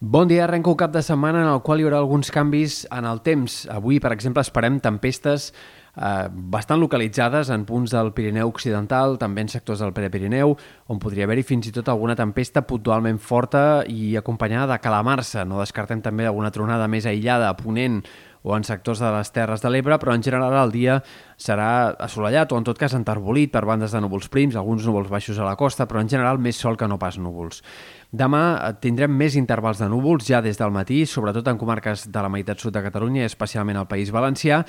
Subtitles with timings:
[0.00, 3.06] Bon dia, arrenca un cap de setmana en el qual hi haurà alguns canvis en
[3.10, 3.64] el temps.
[3.74, 9.50] Avui, per exemple, esperem tempestes eh, bastant localitzades en punts del Pirineu Occidental, també en
[9.50, 10.54] sectors del Prepirineu,
[10.86, 15.42] on podria haver-hi fins i tot alguna tempesta puntualment forta i acompanyada de calamarsa.
[15.42, 17.98] No descartem també alguna tronada més aïllada a Ponent
[18.42, 20.98] o en sectors de les Terres de l'Ebre, però en general el dia
[21.38, 25.38] serà assolellat o en tot cas enterbolit per bandes de núvols prims, alguns núvols baixos
[25.38, 27.62] a la costa, però en general més sol que no pas núvols.
[28.08, 32.22] Demà eh, tindrem més intervals de núvols ja des del matí, sobretot en comarques de
[32.24, 34.62] la meitat sud de Catalunya, especialment al País Valencià,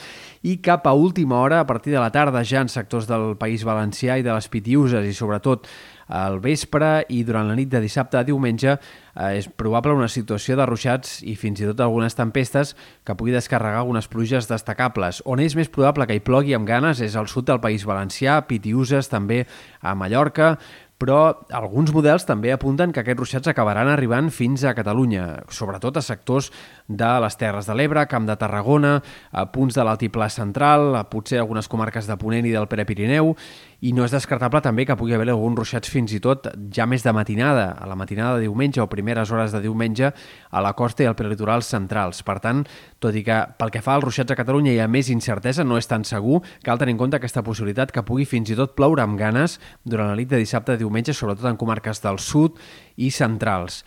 [0.44, 3.64] i cap a última hora, a partir de la tarda, ja en sectors del País
[3.64, 5.70] Valencià i de les Pitiuses i sobretot
[6.10, 10.58] al vespre i durant la nit de dissabte a diumenge eh, és probable una situació
[10.58, 12.74] de ruixats i fins i tot algunes tempestes
[13.06, 15.22] que pugui descarregar algunes pluges destacables.
[15.26, 18.40] On és més probable que hi plogui amb ganes és al sud del País Valencià,
[18.48, 19.46] Pitiuses, també
[19.82, 20.56] a Mallorca,
[21.00, 26.04] però alguns models també apunten que aquests ruixats acabaran arribant fins a Catalunya, sobretot a
[26.04, 26.52] sectors
[26.88, 28.98] de les Terres de l'Ebre, Camp de Tarragona,
[29.32, 33.32] a punts de l'altiplà central, a potser algunes comarques de Ponent i del Prepirineu,
[33.80, 37.06] i no és descartable també que pugui haver alguns ruixats fins i tot ja més
[37.06, 41.06] de matinada, a la matinada de diumenge o primeres hores de diumenge a la costa
[41.06, 42.20] i al prelitoral centrals.
[42.28, 42.66] Per tant,
[43.00, 45.80] tot i que pel que fa als ruixats a Catalunya hi ha més incertesa, no
[45.80, 49.06] és tan segur, cal tenir en compte aquesta possibilitat que pugui fins i tot ploure
[49.06, 52.60] amb ganes durant la nit de dissabte a diumenge, sobretot en comarques del sud
[52.98, 53.84] i centrals.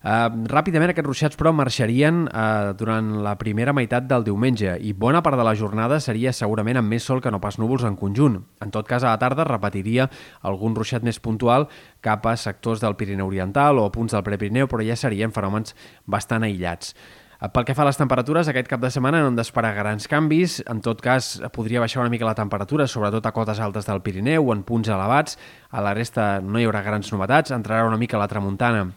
[0.00, 5.20] Uh, ràpidament aquests ruixats, però, marxarien uh, durant la primera meitat del diumenge i bona
[5.20, 8.38] part de la jornada seria segurament amb més sol que no pas núvols en conjunt.
[8.64, 10.08] En tot cas, a la tarda repetiria
[10.40, 11.68] algun ruixat més puntual
[12.00, 15.76] cap a sectors del Pirineu Oriental o punts del Prepirineu, però ja serien fenòmens
[16.08, 16.94] bastant aïllats.
[17.40, 20.08] Eh, pel que fa a les temperatures, aquest cap de setmana no hem d'esperar grans
[20.12, 20.58] canvis.
[20.68, 24.50] En tot cas, podria baixar una mica la temperatura, sobretot a cotes altes del Pirineu
[24.50, 25.38] o en punts elevats.
[25.70, 27.56] A la resta no hi haurà grans novetats.
[27.56, 28.90] Entrarà una mica la tramuntana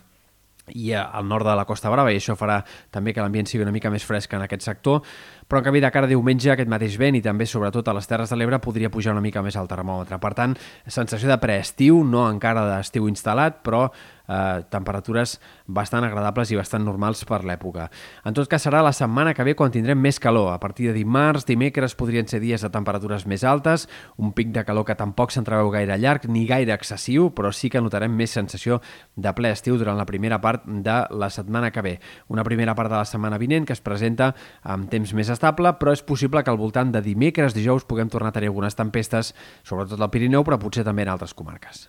[0.71, 3.73] i al nord de la Costa Brava i això farà també que l'ambient sigui una
[3.75, 5.01] mica més fresc en aquest sector,
[5.47, 8.07] però en canvi de cara a diumenge aquest mateix vent i també sobretot a les
[8.07, 10.19] Terres de l'Ebre podria pujar una mica més el termòmetre.
[10.23, 10.55] Per tant,
[10.87, 13.89] sensació de preestiu, no encara d'estiu instal·lat, però
[14.33, 17.89] eh, temperatures bastant agradables i bastant normals per l'època.
[18.25, 20.51] En tot cas, serà la setmana que ve quan tindrem més calor.
[20.53, 24.65] A partir de dimarts, dimecres podrien ser dies de temperatures més altes, un pic de
[24.65, 28.81] calor que tampoc s'entreveu gaire llarg ni gaire excessiu, però sí que notarem més sensació
[29.15, 31.95] de ple estiu durant la primera part de la setmana que ve.
[32.27, 34.33] Una primera part de la setmana vinent que es presenta
[34.63, 38.33] amb temps més estable, però és possible que al voltant de dimecres, dijous, puguem tornar
[38.33, 39.33] a tenir algunes tempestes,
[39.63, 41.87] sobretot al Pirineu, però potser també en altres comarques.